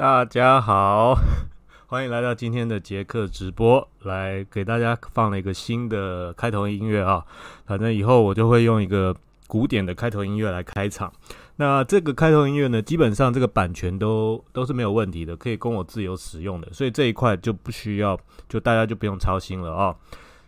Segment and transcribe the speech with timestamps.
[0.00, 1.14] 大家好，
[1.86, 7.22] 欢迎来到今天的杰克直播，来给大家放了一个新的开头音乐啊。
[7.66, 9.14] 反正以后我就会用一个
[9.46, 11.12] 古典的开头音乐来开场。
[11.56, 19.94] 那这个开头音乐呢，基本上这个版权都都是没有问题的，可以供我自由使用的，所以这一块就不需要，就大家就不用操心了啊。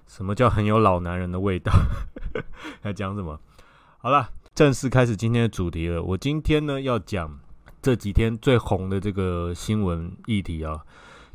[0.07, 1.71] 什么叫很有老男人的味道？
[2.85, 3.39] 要讲什么？
[3.99, 6.03] 好了，正式开始今天的主题了。
[6.03, 7.39] 我今天呢要讲
[7.83, 10.81] 这几天最红的这个新闻议题啊，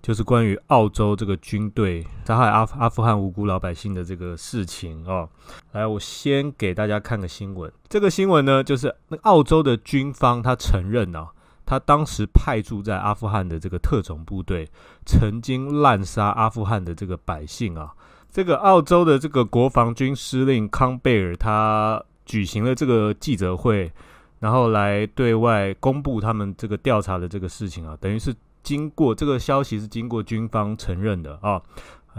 [0.02, 5.28] 就是关于澳洲这个军队杀害阿阿富汗无辜老百姓的这个事情哦。
[5.74, 7.70] 来，我先给大家看个新闻。
[7.90, 11.28] 这个新闻呢，就是那澳洲的军方他承认啊，
[11.66, 14.70] 他当时派驻在阿富汗的这个特种部队
[15.06, 17.94] 曾经滥杀阿富汗的这个百姓啊。
[18.32, 23.92] 这个澳洲的这个国防军司令康贝尔，他举行了这个记者会，
[24.40, 31.62] 然后来对外公布他们这个调查的这个事情啊，等于是经过这个消息是经过军方承认的啊。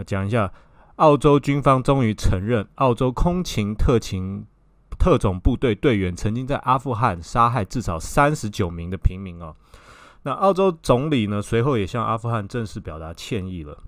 [0.06, 0.52] 讲一下，
[0.97, 4.44] 澳洲军方终于承认，澳洲空勤特勤
[4.98, 9.54] 特种部队队员曾经在阿富汗杀害至少三十九名的平民啊。
[10.22, 13.78] 那澳洲总理呢，随后也向阿富汗正式表达歉意了。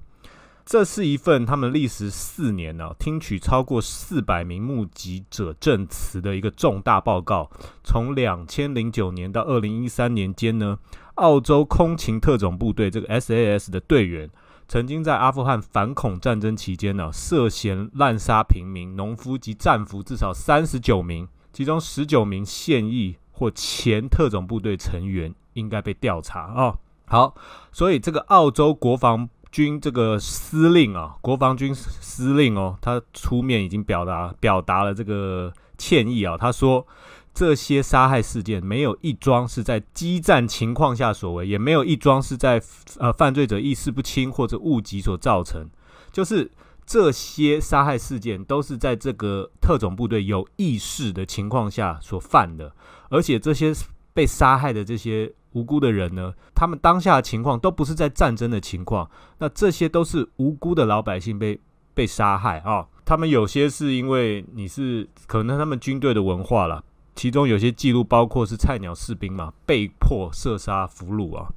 [0.71, 7.51] 这是一份他们历时四年呢，听取超过四百名目击者证词的一个重大报告。
[7.83, 10.79] 从两千零九年到二零一三年间呢，
[11.17, 14.31] 澳洲空勤特种部队这个 SAS 的队员，
[14.69, 26.77] 曾经在阿富汗反恐战争期间呢，涉嫌滥杀平民、农夫及战俘至少三十九名，其中十九名现役或前特种部队成员应该被调查啊。
[27.07, 27.35] 好，
[27.73, 29.29] 所以这个澳洲国防。
[29.51, 36.37] 军这个司令啊，国防军司令哦，他出面已经表达表达了这个歉意啊。
[36.37, 36.87] 他说，
[37.35, 42.63] 这些杀害事件没有一桩是在激战情况下所为，也没有一桩是在
[42.99, 45.69] 呃犯罪者意识不清或者误击所造成。
[46.13, 46.51] 就是
[46.85, 52.73] 这些杀害事件都是在这个特种部队有意识的情况下所犯的，
[53.11, 53.73] 而且这些
[54.15, 55.33] 被杀害的这些。
[55.53, 56.33] 无辜的人呢？
[56.55, 61.59] 他们当下的情况都不是在战争的情况，那这些都是无辜的老百姓被
[61.93, 62.87] 被杀害啊。
[63.05, 66.85] 他们有些是因为你是可能他们军队的文化了，
[67.17, 71.49] 其中有些记录包括是菜鸟士兵嘛，被迫射杀俘虏啊，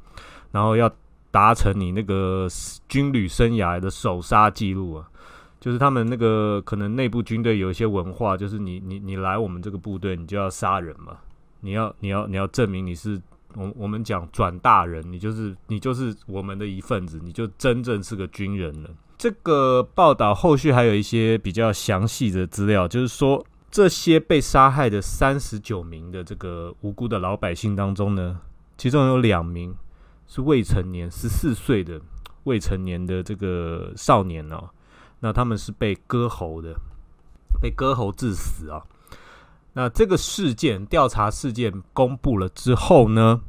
[0.52, 0.92] 然后要
[1.30, 2.48] 达成你那个
[2.90, 5.08] 军旅生涯的首杀记录啊，
[5.60, 11.18] 就是他们那个可能内部军队有一些文化，就是你你你来我们这个部队，你就要杀人嘛，
[11.64, 13.20] 你要你要你要证明你是。
[13.56, 18.90] 我我们讲转大人，你就是你就是我们的一份子，你就真正是个军人了。
[19.16, 28.40] 这个报道后续还有一些比较详细的资料，就是说这些被杀害的三十九名的这个无辜的老百姓当中呢，
[28.76, 29.76] 其中有两名
[30.26, 32.02] 是未成年，十四岁的
[32.46, 34.68] 未成年的这个少年哦，
[35.20, 36.74] 那他们是被割喉的，
[37.62, 38.82] 被割喉致死啊。
[39.74, 43.42] 那这个事件调查事件公布了之后呢，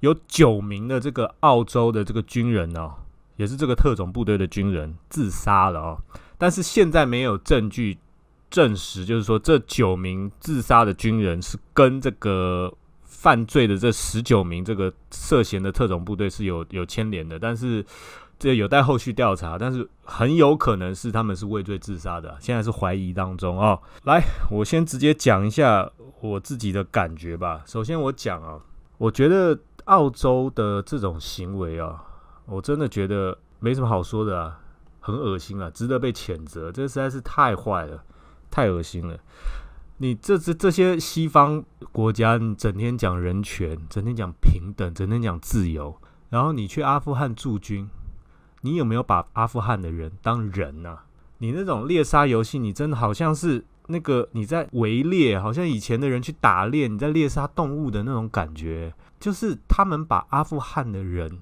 [0.00, 2.94] 有九名的这个澳洲的这个军人哦，
[3.36, 5.98] 也是这个特种部队的军人自杀了哦。
[6.36, 7.96] 但是现在没有证据
[8.50, 17.84] 证实，就是说这九名自杀的军人是跟这个犯罪的这十九名这个涉嫌的特种部队是有有牵连的，但是。
[18.38, 23.78] 这有待后续调查，但是很有可能是他们是畏罪自杀的，现在是怀疑当中啊。
[24.04, 25.90] 来，我先直接讲一下
[26.20, 27.62] 我自己的感觉吧。
[27.64, 28.60] 首先，我讲啊，
[28.98, 32.04] 我觉得澳洲的这种行为啊，
[32.44, 34.60] 我真的觉得没什么好说的啊，
[35.00, 36.70] 很恶心啊，值得被谴责。
[36.70, 38.04] 这实在是太坏了，
[38.50, 39.18] 太恶心了。
[39.96, 45.98] 你这这这些西方国家，你整天讲人权，整天讲平等，整天讲自由，
[46.28, 47.88] 然后你去阿富汗驻军。
[48.62, 50.98] 你有没有把阿富汗的人当人呢？
[51.38, 58.94] 你那种猎杀游戏，你真的好像是那个你在围猎，好像以前的人去打猎，你在猎杀动物的那种感觉。
[59.20, 61.38] 就是他们把阿富汗的人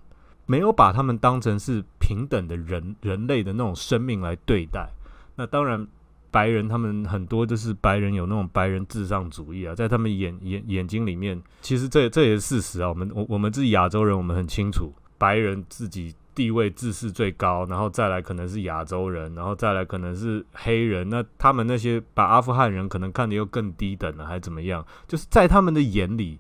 [0.47, 4.89] 没有把他们当成是平等的人人类的那种生命来对待。
[5.37, 5.87] 那当然，
[6.31, 12.89] 白人他们很多就是白人有那种白人至上主义啊，在他们眼眼眼睛里面，其实这这也是事实啊。
[12.89, 16.13] 我们我我们自己亚洲人，我们很清楚，白人自己。
[16.35, 21.09] 地位自视最高，然后再来可能是亚洲人，然后再来可能是黑人。
[21.09, 24.85] 那他们那些把阿富汗人可能看得又更低等了，还是怎么样？
[25.07, 26.39] 就是在他们的眼里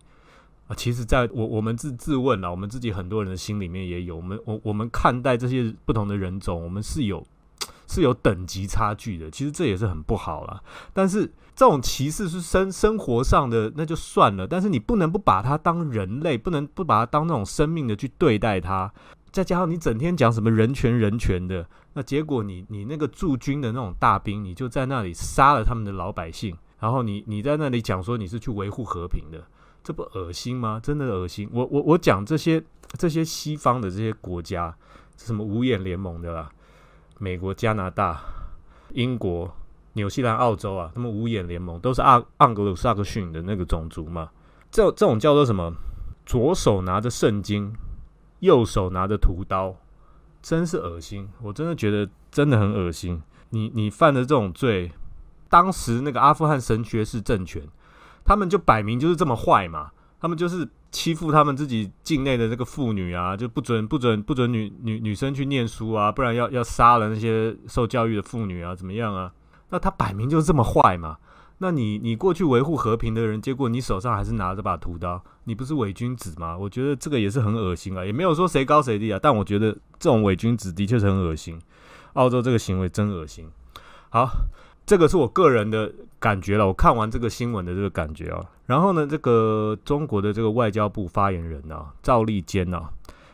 [0.66, 4.16] 啊，其实在我我们自自问了，我们自己很多人的心里面也有。
[4.16, 7.24] 我们我我们看待这些不同的人种，我们是有
[7.86, 9.30] 是有等级差距的。
[9.30, 10.62] 其实这也是很不好了。
[10.92, 14.46] 但是这种歧视是生生活上的，那就算了。
[14.46, 18.92] 但是你不能不把它当人类，不能不把它当那种生命的去对待它。
[19.34, 29.44] 再加上你整天讲什么人权人权的，那结果你你那个驻军的那种大兵，你就在那里杀了他们的老百姓，然后你你在那里讲说你是去维护和平的，
[29.82, 30.78] 这不恶心吗？
[30.80, 31.50] 真的恶心！
[31.52, 32.62] 我我我讲这些
[32.96, 34.72] 这些西方的这些国家，
[35.16, 36.48] 什么五眼联盟的啦，
[37.18, 38.20] 美国、加拿大、
[38.92, 39.52] 英国、
[39.94, 44.30] 纽西兰、澳洲啊，他们五眼联盟都是阿盎格鲁撒克逊的那个种族嘛，
[44.70, 45.74] 这这种叫做什么？
[46.24, 47.74] 左手拿着圣经。
[48.44, 49.74] 右手拿着屠刀，
[50.40, 51.28] 真是恶心！
[51.42, 53.22] 我真的觉得真的很恶心。
[53.50, 54.92] 你你犯的这种罪，
[55.48, 57.62] 当时那个阿富汗神学是政权，
[58.24, 59.90] 他们就摆明就是这么坏嘛。
[60.20, 69.32] 他们就是欺负他们自己境内的这个妇女啊，就不准不准不准女女女生去念书啊，不然要要杀了那些受教育的妇女啊，怎么样啊？
[69.70, 71.18] 那他摆明就是这么坏嘛。
[71.64, 76.54] 那你你过去维护和平的人，结果你手上还是拿着把屠刀，你不是伪君子吗？
[76.58, 81.58] 我觉得这个也是很恶心啊，也没有说谁高谁低啊，但我觉得这种伪君子的确是很恶心。
[82.12, 83.48] 澳洲这个行为真恶心。
[84.10, 84.28] 好，
[84.84, 88.44] 这个是我个人的感觉了，我看完这个新闻的这个感觉啊。
[88.66, 92.90] 然后呢，这个中国的这个外交部发言人啊，赵立坚啊，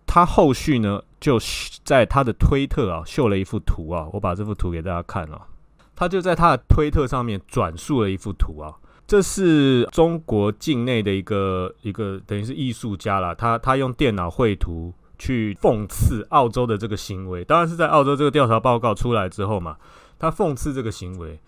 [0.06, 1.36] 他后续呢就
[1.82, 5.48] 在他的推特啊秀了一幅图啊，我把这幅图给大家看啊。
[6.00, 8.72] 他就在他的推特上面转述了一幅图啊，
[9.06, 19.76] 这是中国境内的一个一个等于是艺术家了，他他用电脑绘图去讽刺澳洲的这个行为，当然是在澳洲这个调查报告出来之后嘛，
[20.18, 21.38] 他讽刺这个行为。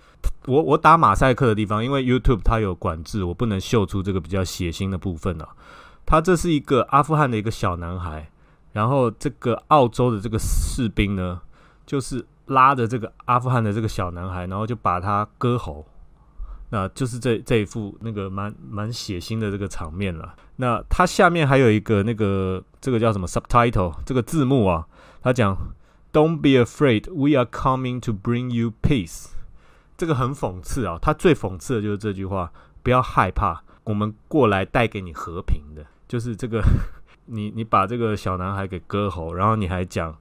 [0.44, 5.48] 我我打马赛克的地方，因为 YouTube 它有管制，我不能秀出这个比较血腥的部分啊。
[6.04, 8.30] 他这是一个阿富汗的一个小男孩，
[8.72, 11.40] 然后这个澳洲的这个士兵呢，
[11.86, 12.26] 就是。
[12.46, 15.86] 拉着这个阿富汗的这个小男孩，然后就把他割喉，
[16.70, 20.34] 那就是这这一副那个蛮蛮血腥的这个场面了。
[20.56, 24.86] 那他下面还有一个那个这个叫什么 subtitle 这个字幕啊，
[25.22, 25.56] 他讲
[26.12, 29.30] "Don't be afraid, we are coming to bring you peace"，
[29.96, 30.98] 这个很讽刺啊。
[31.00, 32.52] 他最讽刺的就是这句话，
[32.82, 35.86] 不要害怕，我们过来带给你和平的。
[36.08, 36.62] 就是这个，
[37.26, 40.16] 你你把这个小男孩给割喉，然后你还讲。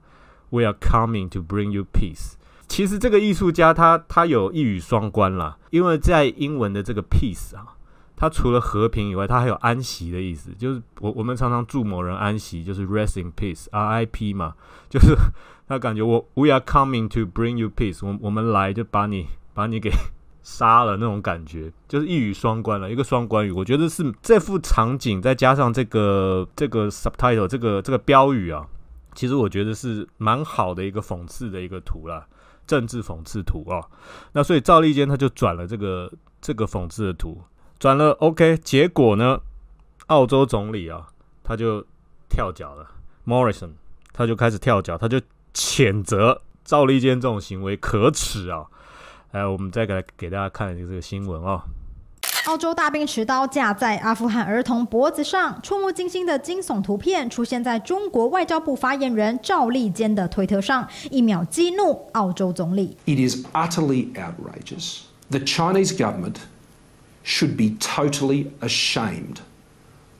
[0.52, 2.34] We are coming to bring you peace。
[2.68, 7.76] 其实这个艺术家他他有一语双关啦，因为在英文的这个 peace 啊，
[8.16, 10.50] 它除了和平以外，它还有安息的意思。
[10.58, 14.34] 就是我我们常常祝某人安息，就是 rest in peace，R.I.P.
[14.34, 14.54] 嘛，
[14.90, 15.14] 就是
[15.66, 18.06] 他感觉我 We are coming to bring you peace。
[18.06, 19.90] 我我们来就把你把你给
[20.42, 23.50] 杀了那种感觉，就是一语双关了，一个双关语。
[23.50, 28.66] 我觉得是这幅场景再加上这个这个 subtitle 这个这个标语啊。
[29.14, 32.26] 其实我觉得是蛮好的一个讽刺的一个图啦，
[32.66, 33.80] 政治讽刺图啊。
[34.32, 37.42] 那所以赵立坚他就转了这个这个讽刺的图，
[37.78, 39.40] 转了 OK，结果呢，
[40.06, 41.06] 澳洲总理啊
[41.42, 41.84] 他就
[42.28, 42.90] 跳脚了
[43.26, 43.72] ，Morrison
[44.12, 45.20] 他就开始跳脚，他就
[45.52, 48.66] 谴责赵立坚这种行为可耻啊。
[49.32, 51.64] 来，我们再给给大家看这个新闻啊。
[52.45, 62.95] 澳洲大兵持刀架在阿富汗儿童脖子上，触目惊心的惊悚图片出现在中国外交部发言人赵立坚的推特上，一秒激怒澳洲总理。
[63.05, 64.99] It is utterly outrageous.
[65.29, 66.35] The Chinese government
[67.25, 69.39] should be totally ashamed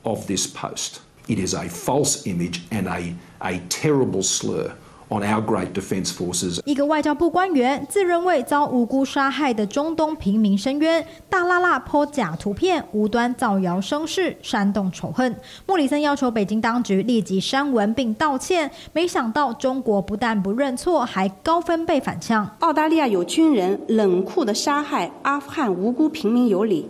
[0.02, 0.98] of this post.
[1.28, 4.72] It is a false image and a, a terrible slur.
[5.09, 6.59] On our great defence forces。
[6.65, 15.35] 一个外交部官员自认为遭无辜杀害的中东平民伸冤，大拉拉泼假图片，无端造谣生事，煽动仇恨。
[15.65, 22.49] 莫里森要求北京当局立即删文并道歉，没想到中国不但不认错，还高分贝反呛。
[22.59, 26.87] 澳大利亚有军人冷酷的杀害阿富汗无辜平民有理，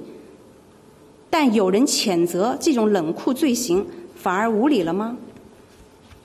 [1.30, 5.18] 但有人谴责这种冷酷罪行，反而无理了吗？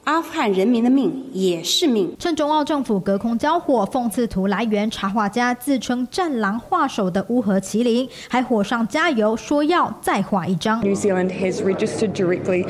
[0.09, 2.17] 阿富汗人民的命也是命。
[2.19, 10.81] 趁中澳政府隔空交火，讽刺图来源插画家自称“战狼画手”的乌合麒麟，还火上加油，说要再画一张。
[10.81, 12.65] New Zealand has registered directly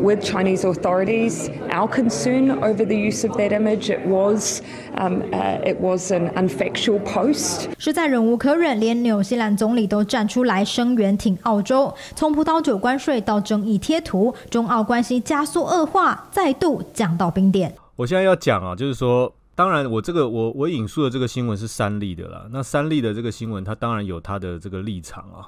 [0.00, 1.50] with Chinese authorities.
[1.70, 4.62] Our concern over the use of that image it was
[4.96, 5.20] um,
[5.62, 7.66] it was an unfactual post.
[7.76, 11.92] 实在忍无可忍，连纽西兰总理都站出来声援挺澳洲。
[12.16, 16.77] 从葡萄酒关税到争议贴图，中澳关系加速恶化，再度。
[16.94, 17.74] 降到冰点。
[17.96, 22.46] 我现在要讲啊，就是说，当然，我这个我我引述的这个新闻是三立的啦。
[22.50, 25.46] 那三立的这个新闻，它当然有它的这个立场啊。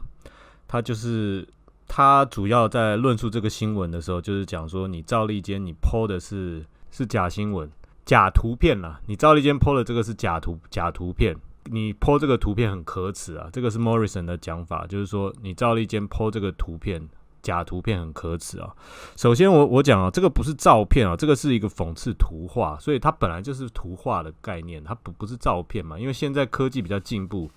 [0.66, 1.46] 它就是
[1.88, 7.70] 它主要在论述这个新闻的时候，就是讲说，你赵立坚你剖的是是假新闻。
[8.04, 17.08] 假图片啦，你赵立坚 po 的这个是假图假图片，你 po 这个图片很可耻啊，这个是 Morrison 的讲法，就是说你赵立坚 po 这个图片。
[17.42, 18.74] 假图片很可耻啊！
[19.16, 25.98] 首先，我我讲啊，这个不是照片啊，这个是一个讽刺图画，所以它本来就是图画的概念，它不不是照片嘛。
[25.98, 27.50] 因为现在科技比较进步，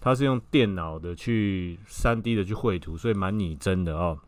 [0.00, 4.18] 它是用电脑的去三 D 的去绘图，所以蛮拟真的哦。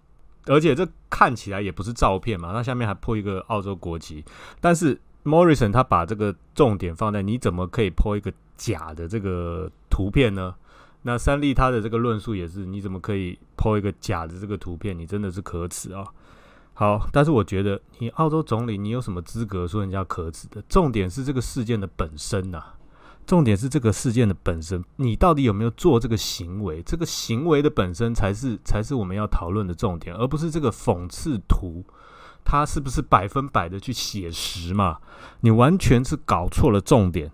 [0.46, 4.24] 而且这看起来也不是照片嘛，它下面还破一个澳洲国旗。
[4.60, 10.54] 但是 Morrison 他把这个重点放在你怎么可以破一个假的这个图片呢？
[11.02, 14.98] 那三立他的这个论述也是，你怎么可以抛一个假的这个图片？
[14.98, 16.04] 你真的是可耻啊！
[16.74, 20.62] 好，但是我觉得你澳洲总理，你有什么资格说人家可耻的？
[20.68, 22.62] 重点是这个事件的本身呐，
[23.26, 26.82] 重点是这个事件的本身，你到底有没有做这个行为？
[26.82, 31.84] 这个行为的本身才是才是我们要讨论的重点，而不是这个讽刺图，
[32.44, 34.98] 它是不是百分百的去写实嘛？
[35.40, 37.30] 你完全是搞错了重点。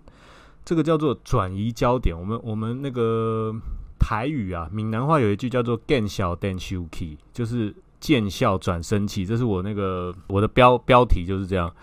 [0.67, 2.13] 这个叫做转移焦点。
[2.13, 3.55] 我们我们那个
[3.97, 9.25] 台语啊，闽南话有一句叫做“见笑转生气”，就是见笑转生气。
[9.25, 11.73] 这是我那个我的标标题就是这样。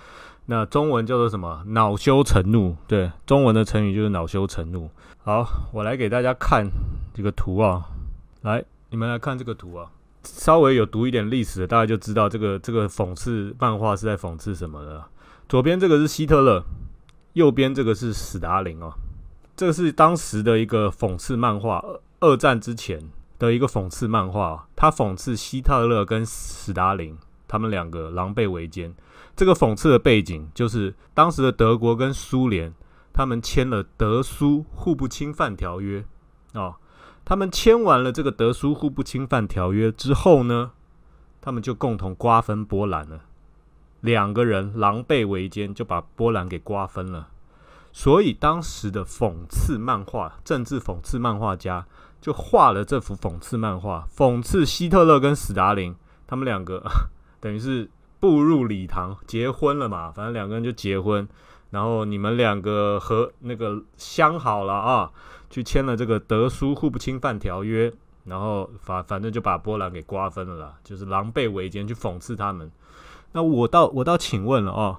[0.45, 1.65] 那中文叫做什么？
[1.69, 2.77] 恼羞成怒。
[2.87, 4.91] 对，中文的成语就是恼羞成怒。
[5.23, 6.69] 好，我来给大家看
[7.15, 7.87] 这个图啊。
[8.43, 9.91] 来，你们来看这个图啊。
[10.25, 15.09] 稍微有读一点历史的，大家就知道这个这个讽刺漫画是在讽刺什么了。
[15.49, 16.63] 左边这个是希特勒。
[17.35, 18.93] 右边这个是史达林哦，
[19.57, 21.85] 这个是当时的一个讽刺漫画，
[22.21, 23.01] 二战之前
[23.39, 28.95] 的一个讽刺漫画，他讽刺希特勒跟史达林他们两个狼狈为奸。
[29.37, 32.73] 这个讽刺的背景就是当时的德国跟苏联，
[33.13, 36.05] 他们签了德苏互不侵犯条约
[36.53, 36.77] 哦，
[37.25, 40.71] 他们签完了这个德苏互不侵犯条约之后呢，
[41.41, 43.23] 他们就共同瓜分波兰了。
[44.05, 47.29] 两个人狼狈为奸，就把波兰给瓜分了。
[47.91, 51.87] 所以当时的讽刺漫画、政治讽刺漫画家
[52.21, 55.95] 就画了这幅讽刺漫画，讽刺希特勒跟斯大林
[56.27, 56.83] 他们两个，
[57.41, 57.89] 等于是
[58.21, 60.13] 步入礼堂结婚了嘛。
[60.13, 61.27] 反正两个人就结婚，
[61.71, 65.11] 然后你们两个和那个相好了啊，
[65.49, 67.91] 去签了这个德苏互不侵犯条约，
[68.25, 72.71] 然后反反正就把波兰给瓜分了啦，就是狼狈为奸去讽刺他们。
[73.35, 74.97] 那我倒我倒请问了哦，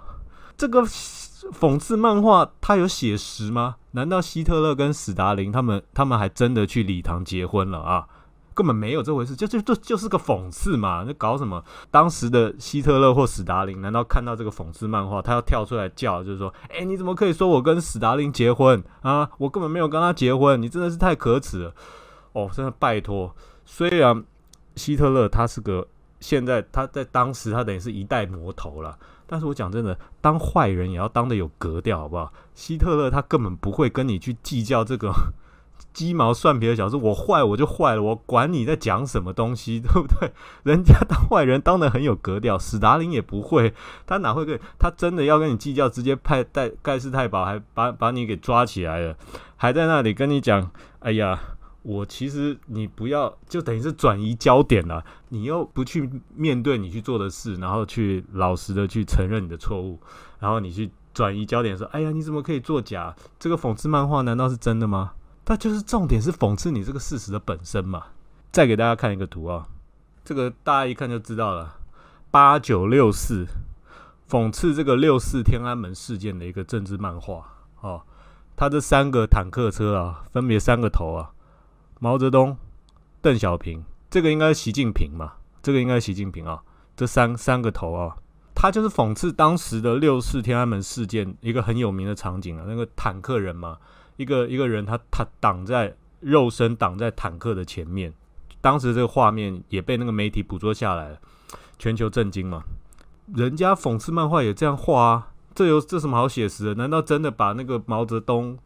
[0.57, 3.77] 这个讽刺漫画它有写实吗？
[3.91, 8.07] 难道希特勒跟史达林他们他们还真的去礼堂结婚了啊？
[8.53, 11.03] 根本没有这回事，就就就就是个讽刺嘛！
[11.07, 11.63] 那搞什么？
[11.91, 19.29] 当时的希特勒或史达林难道看到这个讽刺漫画，他要跳出来叫，就是说，哎，你怎么可以说我跟史达林结婚啊？
[19.37, 21.73] 我根本没有跟他结婚，你真的是太可耻了！
[22.33, 23.33] 哦，真的拜托，
[23.65, 24.23] 虽然
[24.75, 25.87] 希特勒他是个。
[26.25, 28.97] 现在他在当时，他等于是一代魔头了。
[29.27, 32.33] 但是我讲真的，当坏人也要当的有格调，好不好？
[32.55, 35.13] 希特勒他根本不会跟你去计较这个
[35.93, 36.97] 鸡毛蒜皮的小事。
[36.97, 40.31] 我坏我就坏了，我管你在讲什么东西， 对不对？
[40.63, 43.71] 人家当坏人当的很有格调，史达林也不会，
[44.07, 44.59] 他哪会跟？
[44.79, 49.15] 他真的要跟你计较，直接派带盖世太保，还把把你给抓起来了，
[49.57, 51.39] 还在那里跟你讲，哎呀。
[51.87, 55.05] 我其实你不要，就等于是转移焦点了。
[55.29, 59.99] 你又不去面对你去做的事，然后去老实的去承认你的错误，
[60.39, 63.15] 然后你去转移焦点说：“哎呀，你怎么可以作假？
[63.37, 65.13] 这个讽刺漫画难道是真的吗？”
[65.45, 68.05] 它就是重点是讽刺你这个事实的本身嘛。
[68.51, 69.67] 再给大家看一个图啊，
[70.23, 71.75] 这个大家一看就知道了。
[72.31, 73.45] 八九六四
[74.27, 77.45] 讽刺这个六四天安门事件的一个政治漫画
[77.81, 78.01] 哦。
[78.55, 81.29] 它这三个坦克车啊，分别三个头啊。
[81.99, 82.57] 毛泽东、
[83.21, 85.33] 邓小平，这个应该是习近平嘛？
[85.63, 86.61] 这个应该是习近平啊。
[86.95, 88.15] 这三三个头啊，
[88.53, 92.65] 他就是讽刺当时的六四天安门事件一个很有名的场景啊。
[92.67, 93.77] 那个坦克人嘛，
[94.17, 98.13] 一个一个人他他挡在肉身挡在坦克的前面，
[98.61, 101.17] 当时这个画面也被那个媒体捕捉下来了，
[101.79, 102.63] 全球震惊嘛。
[103.33, 106.75] 人家讽刺漫画也这样画啊，这有这什么好写实的？
[106.75, 108.57] 难道真的把那个毛泽东、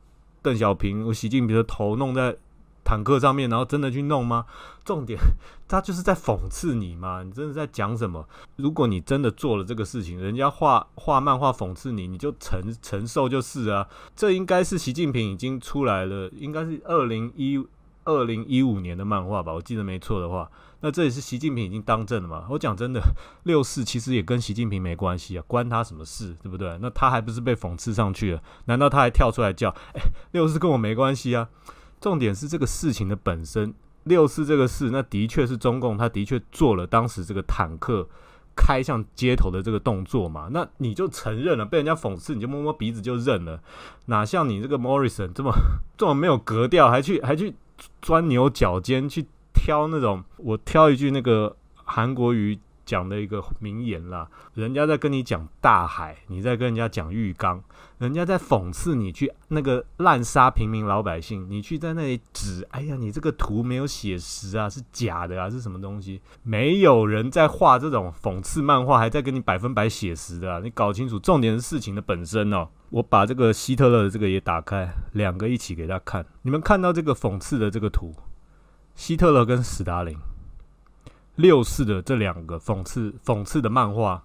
[0.42, 2.36] 邓小平、习近平的头弄在？
[2.90, 4.48] 坦克上面，然后真的去弄吗？
[4.84, 5.20] 重点，
[5.70, 7.22] 他就是在讽刺你嘛？
[7.22, 8.28] 你真的在讲什么？
[8.56, 13.88] 如果你真的做了这个事情，人家画画漫画讽刺你，你就承承受就是啊。
[14.16, 17.64] 这应该是习近平已经出来了，应该是二零一
[18.06, 19.54] 二零一五年的漫画吧？
[19.54, 22.48] 我记得没错的话，那这也是习近平已经当政了嘛？
[22.50, 23.00] 我讲真的，
[23.44, 26.36] 六四其实也跟习近平没关系啊，关他什么事？
[26.42, 26.76] 对不对？
[26.82, 28.42] 那他还不是被讽刺上去了？
[28.66, 29.70] 难道他还跳出来叫？
[29.94, 31.50] 哎，六四跟我没关系啊？
[32.00, 38.08] 重点是这个事情的本身，六四这个事，那的确是中共，他的确做了当时这个坦克
[38.56, 43.62] 开向街头的这个动作嘛，那你就承认了，被人家讽刺你就摸摸鼻子就认了，
[44.06, 45.52] 哪像你这个 Morrison 这么
[45.98, 47.56] 这么没有格调，还去还去
[48.02, 52.60] 钻牛角尖去挑那种，我挑一句那个韩国语。
[52.90, 57.64] 讲的一个名言啦，人家在跟你讲大海，你在跟人家讲浴缸，
[58.00, 66.20] 人家在讽刺你去那个滥杀平民老百姓，你去在那里指，哎呀，你这个图没有写实啊，是假的啊，是什么东西？
[66.42, 72.70] 没有人在画这种讽刺漫画，还在跟你百分百写实的，你搞清楚，重点是事情的本身哦。
[72.90, 78.16] 我把这个希特勒的这个也打开，两个一起给他看，你们看到这个讽刺的这个图，
[78.96, 80.18] 希特勒跟斯大林。
[81.40, 84.22] 六四的这两个讽刺讽刺的漫画，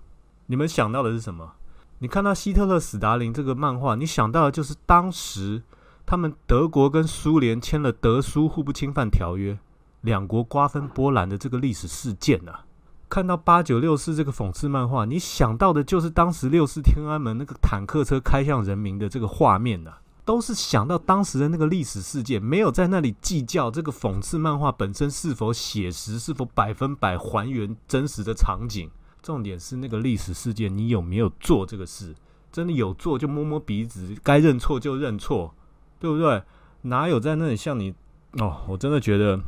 [0.47, 1.53] 你们想到的是什么？
[2.01, 5.63] 你看到希特勒、斯大林这个漫画，你想到的就是当时
[6.05, 9.57] 他们德国跟苏联签了德苏互不侵犯条约，
[10.01, 12.65] 两国瓜分波兰的这个历史事件啊。
[13.09, 19.93] 看到八九六四这个讽刺漫画，你想到的就是当时六四天安门那个坦克车开向人民的这个画面呐。
[20.25, 28.91] 都是想到当时的那个历史事件，没有在那里计较这个讽刺漫画本身是否写实，是否百分百还原真实的场景。
[29.23, 32.15] 重点是那个历史事件，你有没有做这个事？
[32.51, 35.53] 真的有做就摸摸鼻子，该认错就认错，
[35.99, 36.43] 对不对？
[36.83, 37.95] 哪有在那里像你
[38.39, 38.63] 哦？
[38.69, 39.41] 我真的觉得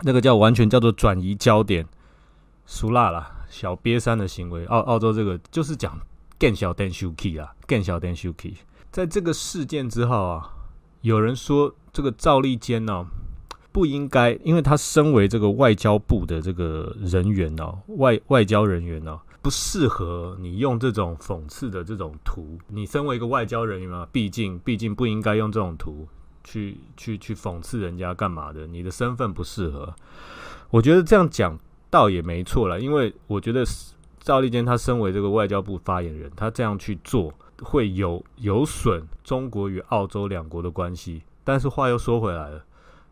[0.00, 1.86] 那个叫完全叫做转移焦点，
[2.66, 4.64] 俗辣啦，小瘪三的行为。
[4.66, 5.98] 澳澳洲这个就是讲
[6.38, 8.54] 更小 Dan Shuki 啦，更小 Dan Shuki。
[8.90, 10.50] 在这个事件之后啊，
[11.02, 13.06] 有人说这个赵立坚呢
[13.70, 22.58] 不应该，因为他身为这个外交部的这个人员哦，外外交人员呢不适合你用这种讽刺的这种图。
[22.66, 26.08] 你身为一个外交人员嘛，毕竟毕竟不应该用这种图
[26.42, 28.66] 去去去讽刺人家干嘛的？
[28.66, 29.94] 你的身份不适合。
[30.70, 31.56] 我觉得这样讲
[31.88, 33.64] 倒也没错了，因为我觉得
[34.18, 37.32] 赵立坚他身为这个外交部发言人，他这样去做。
[37.62, 42.64] 会有有损中国与澳洲两国的关系，但是话又说回来了，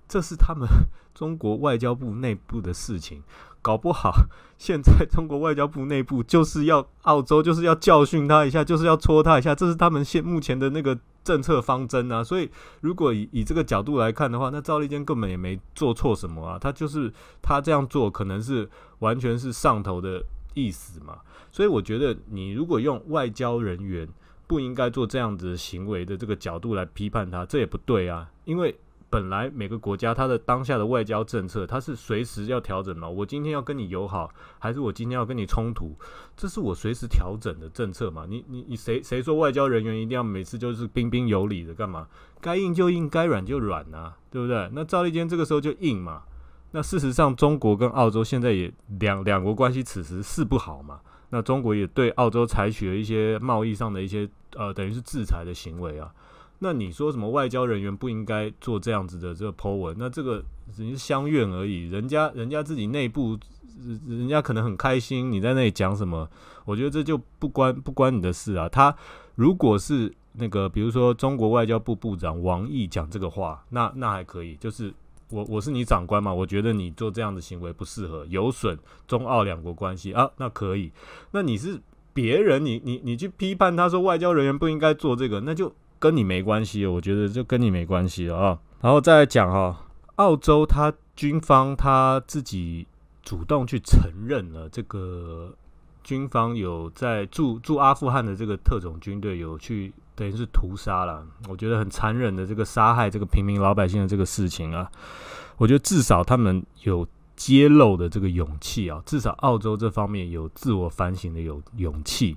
[0.09, 0.67] 这是他们
[1.15, 3.23] 中国外交部内部的事情，
[3.61, 4.13] 搞不好
[4.57, 12.25] 现在中国外交部内部就是要澳洲就是要教训他一下，就是要戳他一下，这是他们现目前的那个政策方针啊。
[12.25, 12.49] 所以
[12.81, 18.69] 如果以以这个角度来看的话，那赵立坚根本也没做错什么啊，他就是他这样做可能是
[19.01, 21.19] 完全是上头的意思嘛。
[21.53, 24.09] 所以我觉得你如果用外交人员。
[24.49, 28.29] 不应该做这样子行为的这个角度来批判他，这也不对啊。
[28.45, 28.75] 因为
[29.11, 33.09] 本来每个国家它的当下的外交政策，它是随时要调整嘛。
[33.09, 35.97] 我今天要跟你友好，还是我今天要跟你冲突，
[36.37, 38.27] 这是我随时调整的政策嘛。
[38.29, 42.09] 你你你谁谁说外交人员一定要每次就是彬彬有礼的干嘛？
[42.41, 44.69] 该硬就硬，该软就软啊，对不对？
[44.73, 46.23] 那赵立坚这个时候就硬嘛。
[46.73, 51.01] 那事实上，中国跟澳洲现在也两两国关系此时是不好嘛。
[51.31, 56.13] 那中国也对澳洲采取了一些贸易上的一些呃，等于是制裁的行为啊。
[56.61, 59.95] 那你说什么外交人员不应该做这样子的这个 Po 文？
[59.99, 60.43] 那这个
[60.75, 61.89] 只是相怨而已。
[61.89, 63.39] 人家人家自己内部，
[64.07, 66.29] 人家可能很开心，你在那里讲什么？
[66.65, 68.69] 我觉得这就不关不关你的事啊。
[68.69, 68.95] 他
[69.35, 74.93] 如果是那个，比如说中国外交部部长王毅讲这个话，那那还可以，就是。
[75.31, 80.91] 我我是你长官嘛，我觉得你做这样的行为不适合，有损中澳两国关系啊，那可以。
[81.33, 81.79] 那你是
[82.15, 86.87] 别人，你你你去批判他说外交人员不应该做这个，那就跟你没关系。
[86.87, 88.59] 我觉得就跟你没关系了啊。
[88.81, 89.87] 然后再来讲哈，
[90.17, 92.87] 澳洲他军方他自己
[93.23, 95.55] 主动去承认了这个
[96.03, 99.93] 军方有在驻驻阿富汗的这个特种军队有去。
[100.19, 104.91] 等于是屠杀了，我觉得很残忍的这个杀害这个平民老百姓的这个事情啊，
[105.59, 112.37] 我觉得至少他们有揭露的这个勇气啊，至少澳洲这方面有自我反省的有勇气，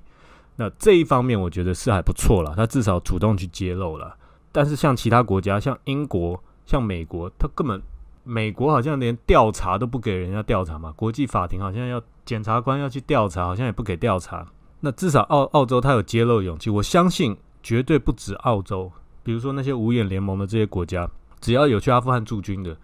[0.54, 4.16] 那这一方面我觉得是还不错了，他至少主动去揭露了。
[4.52, 7.82] 但是像其他国家，像英国、像美国，他根本
[8.22, 14.46] 美国好像连调查都不给人家调查嘛，国际法庭好像要检察官要去调查，好像也不给调查。
[14.78, 17.36] 那至少澳澳洲他有揭露勇气，我相信。
[17.62, 18.90] 绝对不止澳洲，
[19.22, 21.08] 比如说那些五眼联盟的这些国家，
[21.40, 22.76] 只要有去阿富汗驻军的，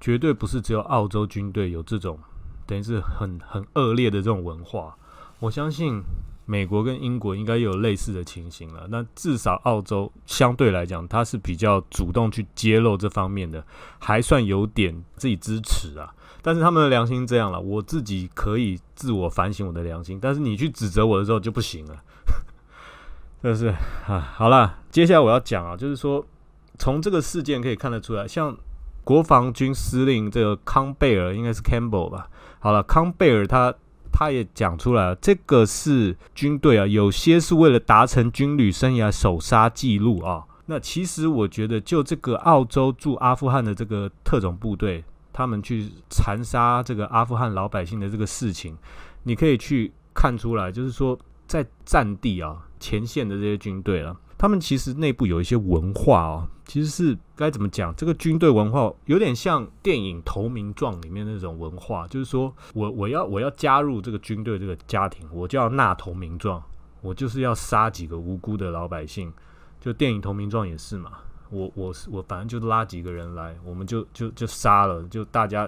[0.00, 2.18] 绝对不是只有澳洲军队有这种
[2.66, 4.96] 等于是很很恶劣的这种文化。
[5.40, 6.02] 我相信
[6.44, 8.86] 美国跟英国应该有类似的情形了。
[8.90, 13.64] 那至少澳洲相对来讲，它是比较主动去揭露这方面的，
[13.98, 16.14] 还算有点自己支持啊。
[16.42, 21.96] 但是他们的良心这样了，我自己可以自我反省我的良心，但是你去指责我的时候就不行了。
[23.42, 23.68] 就是
[24.06, 26.24] 啊，好了，接下来我要讲啊，就是说，
[26.78, 28.56] 从这个事件可以看得出来，像
[29.04, 32.28] 国防军司令这个康贝尔，应该是 Campbell 吧？
[32.58, 33.72] 好了，康贝尔他
[34.12, 40.44] 他也讲出来了，这个是军队啊，有些是为了达成军旅生涯首杀记录啊。
[40.66, 48.76] 那其实我觉得，就这个澳洲驻阿富汗的这个特种部队，他们去残杀这个阿富汗老百姓的这个事情，
[49.22, 51.18] 你可以去看出来，就是说
[51.48, 56.48] 在战地啊前线的这些军队啊，他们其实内部有一些文化啊。
[56.66, 57.94] 其实是该怎么讲？
[57.96, 66.62] 这个军队文化有点像电影《投名状》里面那种文化，就是说我我要我要加入这个军队这个家庭，我就要纳投名状，
[67.00, 69.32] 我就是要杀几个无辜的老百姓。
[69.80, 71.12] 就电影《投名状》也是嘛，
[71.48, 75.66] 我我我反正就拉几个人来，我们就就就杀了，就大家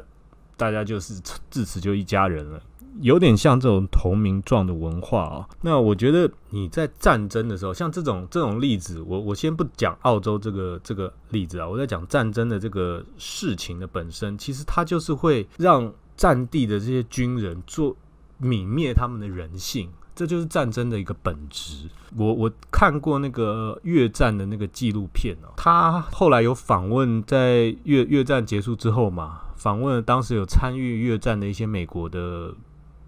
[0.60, 1.14] 大家就是
[1.50, 2.60] 至此就一家人了。
[3.00, 5.48] 有点像这种同名状的文化啊。
[5.62, 17.96] 那我觉得你在战争的时候，像这种这种例子，我我先不讲澳洲这个这个例子啊，我在讲战争的这个事情的本身，其实它就是会让战地的这些军人做
[18.42, 21.88] 泯灭他们的人性，这就是战争的一个本质。
[22.18, 32.54] 我我看过那个越战的那个纪录片哦，他后来有访问在越越战结束之后嘛，访问了当时有参与越战的一些美国的。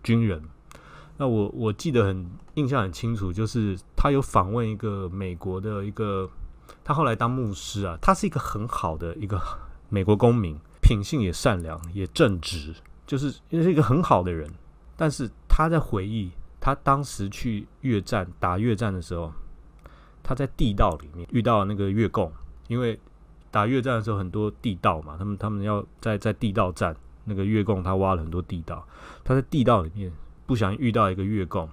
[0.05, 0.43] 军人，
[1.17, 6.29] 那我我记得很印象很清楚，就是他有访问一个美国的一个，
[6.83, 9.41] 他后来当牧师啊，他是一个很好的一个
[9.89, 12.75] 美国公民，品性也善良，也正直，
[13.07, 14.51] 就是是一个很好的人。
[14.97, 19.33] 但是他在回忆他当时去越战打越战的时候，
[20.21, 22.33] 他在地道里面遇到那个越共，
[22.67, 22.99] 因为
[23.53, 26.97] 打越战的时候很多地道嘛，他们他们要在在地道战。
[27.25, 28.85] 那个越共他挖了很多地道，
[29.23, 30.11] 他在地道里面
[30.45, 31.69] 不想遇到一个越共，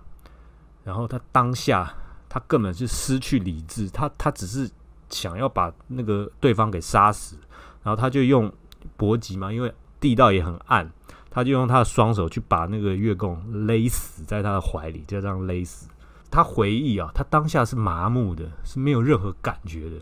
[0.83, 1.91] 然后他当下
[2.29, 4.69] 他根本是失去理智，他他只是
[5.09, 7.35] 想要把那个对方给杀死，
[7.81, 8.53] 然后他就用
[8.95, 10.87] 搏击嘛，因为地道也很暗，
[11.31, 15.89] 他就用他的双手去把那个越共勒死在他的怀里，就这样勒死。
[16.29, 19.95] 他回忆啊，他当下是麻木的，是没有任何感觉的，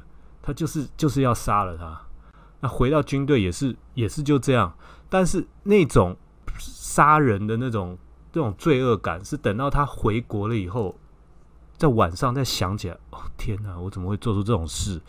[0.48, 2.02] 他就是就是要杀了他。
[2.62, 4.74] 那回到军队也是也是就这样。
[5.10, 6.16] 但是那种
[6.58, 7.98] 杀人的那种
[8.32, 10.98] 这种罪恶感，是等到他回国了以后，
[11.76, 15.02] 在晚上再想起来，哦天哪，我怎么会做出这种事？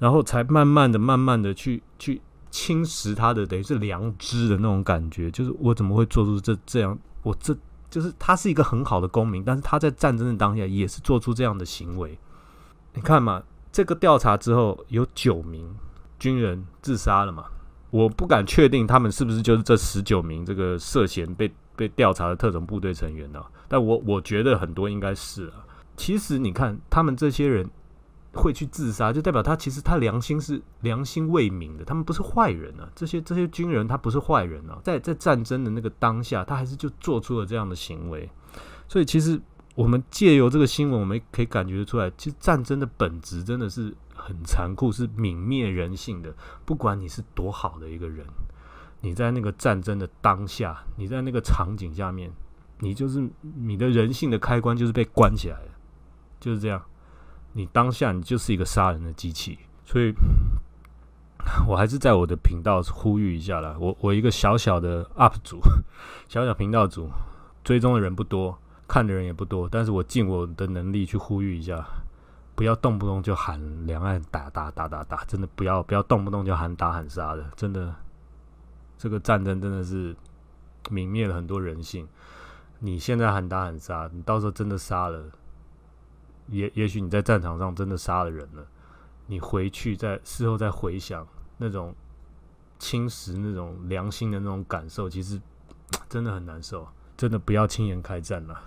[0.00, 6.98] 然后才慢慢的、慢慢的去去侵蚀他的等于是良知的那种感觉，就是我怎么会做出这这样？
[7.22, 7.56] 我这
[7.88, 12.18] 就是他是一个很好的公民，但是他在战争的当下也是做出这样的行为。
[12.94, 13.42] 你看嘛，
[13.76, 15.68] 这个调查之后有九名
[16.18, 17.44] 军人自杀了嘛？
[17.90, 23.44] 我不敢确定他们是不是就是这十九名这个涉嫌被被调查的特种部队成员呢？
[23.68, 25.60] 但我我觉得很多应该是啊。
[25.94, 27.68] 其实你看，他们这些人
[28.32, 32.88] 会去自杀，就代表他其实他良心是良心未泯的，他们不是坏人啊。
[32.94, 38.26] 这些这些军人他不是坏人啊，在在战争的那个当下，他还是就做出了这样的行为。
[38.88, 39.38] 所以其实
[39.76, 43.94] 我们借由这个新闻，我们可以感觉得出来，其实战争的本质真的是。
[44.18, 46.34] 很残酷，是泯灭人性的。
[46.64, 48.26] 不管你是多好的一个人，
[49.02, 52.32] 你在那个战争的当下，你在那个场景下面，
[52.80, 55.68] 你就是你的人性的开关就是被关起来了，
[56.40, 56.82] 就是这样。
[57.52, 59.58] 你当下你就是一个杀人的机器。
[59.84, 60.12] 所以，
[61.68, 63.76] 我还是在我的频道呼吁一下啦。
[63.78, 65.60] 我我一个小小的 UP 主，
[66.26, 67.10] 小小频道主，
[67.62, 68.58] 追踪的人不多，
[68.88, 71.84] 看的人也不多，但是我尽我的能力去呼吁一下。
[72.54, 77.94] 不要动不动就喊两岸打打打打打，真的不要不要动不动就喊打喊杀的，真的，
[78.96, 80.16] 这个战争真的是
[80.84, 82.08] 泯灭了很多人性。
[82.78, 85.22] 你现在喊打喊杀，你到时候真的杀了，
[86.48, 88.66] 也也许你在战场上真的杀了人了，
[89.26, 91.94] 你回去在事后再回想那种
[92.78, 95.38] 侵蚀那种良心的那种感受，其实
[96.08, 96.88] 真的很难受。
[97.18, 98.58] 真的不要轻言开战了。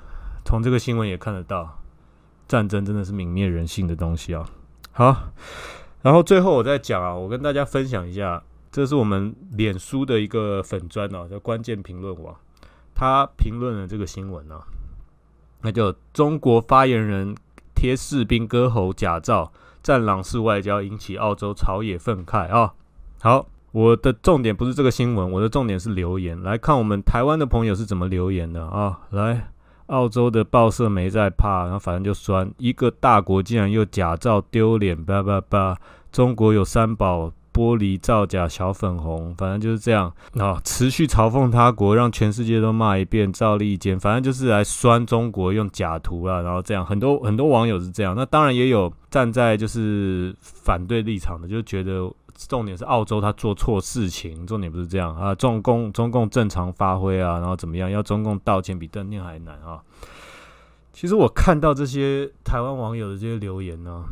[0.50, 1.78] 从这个新闻也看得到。
[2.48, 4.44] 战争真的是泯灭人性的东西啊！
[4.92, 5.16] 好，
[6.02, 12.36] 然后最后我再讲啊，我跟大家分享一下，这是我们脸书的一个粉砖哦，叫关键评论网，
[12.96, 14.60] 他评论了这个新闻呢，
[15.62, 17.36] 那就中国发言人
[17.76, 22.74] 贴士兵割喉假造，战狼式外交引起澳洲朝野愤慨啊！
[23.22, 29.02] 好，我的重点不是这个新闻，我的重点是留言，来看我们台湾的朋友是怎么留言的啊！
[29.12, 29.52] 来。
[29.90, 35.78] 澳洲的报社没在怕，然后反正就酸一个大国竟然又假造丢脸，叭叭叭！
[36.12, 40.60] 中国有三宝，玻璃造假小粉红，反正就是这样啊！
[40.64, 52.12] 持续嘲讽他国，让全世界都骂一遍，赵立坚，反正就是来酸中国用假图啦，然后这样很多很多网友是这样，那当然也有站在就是反对立场的，就觉得
[52.48, 59.82] 重点是澳洲他做错事情，重点不是这样啊，中共中共正常发挥啊，然后怎么样，要中共道歉比登天还难啊。
[60.94, 64.04] 其实我看到这些台湾网友的这些留言呢，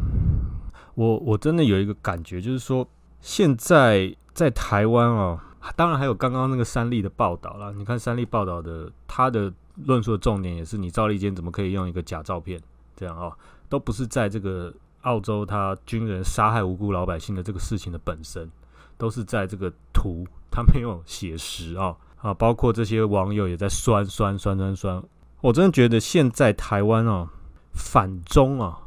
[0.96, 2.88] 我我真的有一个感觉，就是说
[3.22, 5.44] 现在在台湾啊，
[5.76, 7.74] 当然还有刚刚那个三立的报道啦。
[7.76, 9.52] 你看三立报道的，他的
[9.86, 12.60] 论述的重点也是你赵立坚怎么可以用一个假照片
[12.96, 13.32] 这样啊，
[13.70, 18.50] 都不是在这个澳洲他军人杀害无辜老百姓的这个事情的本身，
[18.98, 25.04] 都是在这个图他没有写实啊 啊，包括这些网友也在酸酸酸酸酸。
[25.42, 27.30] 我真的觉得现在台湾啊，
[27.74, 28.80] 反中啊，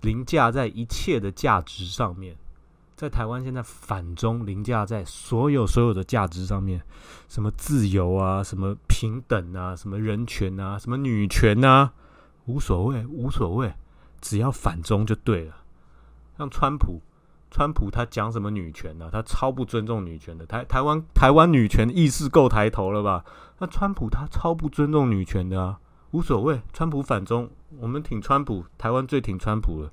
[0.00, 2.36] 凌驾在一切的价值上面。
[2.94, 6.80] 在台湾现在反中凌驾在所有所有的价值上面，
[7.28, 11.92] 什么自由啊，什么平等啊，什么人权啊，什么女权啊，
[12.46, 13.72] 无所谓，无所谓，
[14.22, 15.56] 只要反中就对了。
[16.38, 17.02] 像川普，
[17.50, 19.10] 川普他讲什么女权呢？
[19.12, 20.46] 他超不尊重女权的。
[20.46, 23.22] 台台湾台湾女权意识够抬头了吧？
[23.58, 25.78] 那川普他超不尊重女权的啊。
[26.12, 29.90] 无所谓，川普反中，我们挺川普，台湾最挺川普了。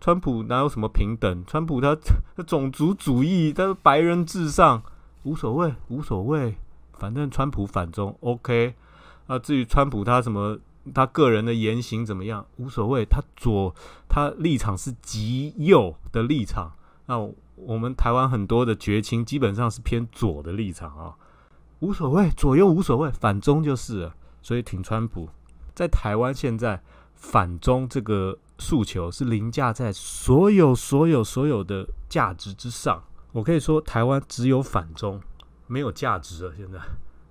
[0.00, 1.44] 川普哪有什么平等？
[1.46, 1.96] 川普他
[2.36, 4.82] 他种族主义，他白人至上，
[5.24, 6.56] 无所谓，无所谓，
[6.94, 8.74] 反正川普反中，OK。
[9.26, 10.58] 啊，至于川普他什么，
[10.94, 13.04] 他个人的言行怎么样，无所谓。
[13.04, 13.74] 他左，
[14.08, 16.72] 他立场是极右的立场。
[17.06, 17.18] 那
[17.56, 21.16] 我们台湾很多的绝亲基本上是偏左的立场啊，
[21.80, 24.14] 无所谓，左右无所谓，反中就是了。
[24.42, 25.28] 所以挺川普。
[25.74, 26.82] 在台湾，现在
[27.14, 33.02] 反中这个诉求是凌驾在所有、所有、所有的价值之上。
[33.32, 35.20] 我可以说，台湾只有反中，
[35.66, 36.54] 没有价值了。
[36.56, 36.78] 现在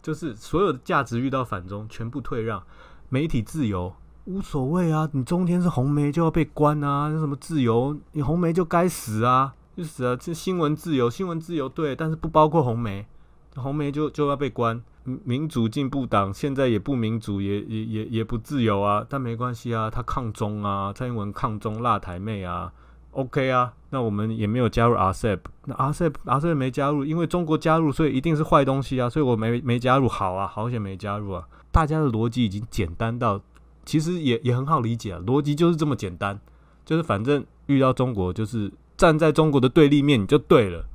[0.01, 2.63] 就是所有的价值遇到反中，全部退让。
[3.09, 3.93] 媒体自由
[4.25, 7.09] 无所谓啊，你中天是红媒就要被关啊？
[7.11, 7.97] 那什么自由？
[8.11, 10.15] 你红媒就该死啊，就死啊！
[10.15, 13.07] 这新闻自由，新闻自由对，但是不包括红媒，
[13.55, 14.81] 红媒就就要被关。
[15.23, 22.71] 民主进步党现在也不民主，也也也也不自由啊，但没关系啊，他抗中啊，蔡英文抗中辣台妹啊
[23.11, 33.41] ，OK 啊，那我们也没有加入 RCEP，那 RCEP RCEP 没加入，因为中国加入，所以一定是坏东西啊，所以我没没加入，好啊，好险没加入啊，大家的逻辑已经简单到，
[33.85, 36.39] 其实也也很好理解啊，逻辑就是这么简单，
[36.85, 40.85] 就是反正遇到中国就是站在中国的对立面你就对了，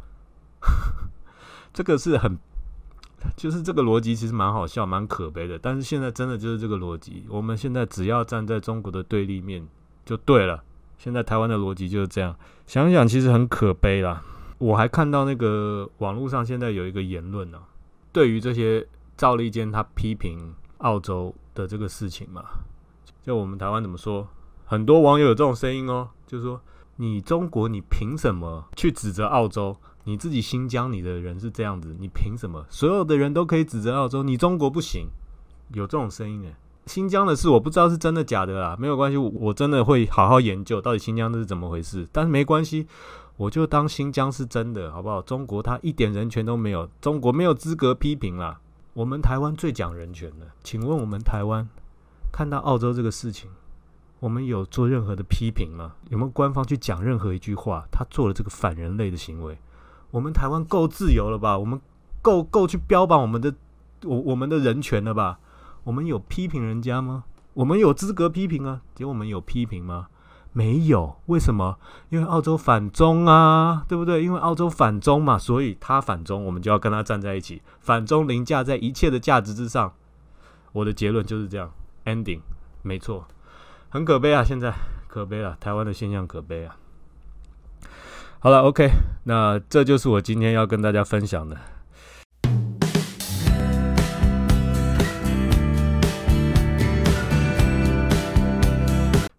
[1.72, 2.38] 这个是很。
[3.38, 7.24] 就是这个逻辑其实蛮好笑、蛮可悲的，但是现在真的就是这个逻辑。
[7.30, 9.66] 我们现在只要站在中国的对立面
[10.04, 10.62] 就对了。
[11.04, 12.34] 现在台湾的逻辑就是这样，
[12.66, 14.22] 想想其实很可悲啦。
[14.56, 17.58] 我还看到那个网络上现在有一个言论呢，
[18.10, 22.42] 对于这些赵立坚他批评澳洲的这个事情嘛，
[23.22, 24.26] 就我们台湾怎么说？
[24.64, 26.58] 很多网友有这种声音哦，就是说
[26.96, 29.76] 你中国你凭什么去指责澳洲？
[30.04, 32.64] 你自己新疆，你的人是这样子，你凭什么？
[32.70, 35.08] 所有的人都可以指责澳洲，你中国不行？
[35.74, 36.54] 有这种声音诶，
[36.86, 42.06] 新疆的事我不知道是真的假的啦，没有关系，我真的会好好研究到底新疆这是怎么回事。
[42.12, 42.86] 但是没关系，
[43.36, 45.22] 我就当新疆是真的，好不好？
[45.22, 48.60] 中国他一点人权都没有，中国没有资格批评啦。
[48.92, 51.68] 我们台湾最讲人权的，请问我们台湾
[52.30, 53.50] 看到澳洲这个事情，
[54.20, 55.94] 我们有做任何的批评吗？
[56.10, 57.84] 有没有官方去讲任何一句话？
[57.90, 59.58] 他做了这个反人类的行为？
[60.10, 61.58] 我们台湾够自由了吧？
[61.58, 61.80] 我们
[62.22, 63.52] 够够去标榜我们的
[64.04, 65.40] 我我们的人权了吧？
[65.84, 67.24] 我们有批评人家吗？
[67.54, 68.82] 我们有资格批评啊？
[68.94, 70.08] 结果我们有批评吗？
[70.52, 71.16] 没有。
[71.26, 71.78] 为什么？
[72.08, 74.24] 因为澳洲反中啊，对不对？
[74.24, 77.62] 因为澳洲反中嘛，所以他反中，我们就要跟他站在一起。
[77.80, 79.92] 反中凌驾在一切的价值之上。
[80.72, 81.70] 我的结论就是这样
[82.04, 82.40] ，ending，
[82.82, 83.28] 没错，
[83.90, 84.42] 很可悲啊！
[84.42, 84.74] 现在
[85.06, 86.76] 可悲了，台湾的现象可悲啊！
[88.40, 88.90] 好了，OK，
[89.24, 91.56] 那这就是我今天要跟大家分享的。